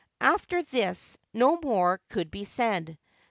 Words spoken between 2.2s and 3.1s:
be said.